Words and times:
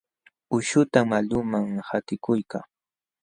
Uushatam 0.55 1.09
ulquman 1.17 1.65
qatikuykaa. 1.87 2.65